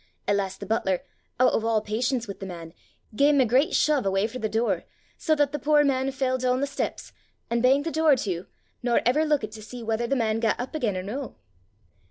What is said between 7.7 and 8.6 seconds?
the door to,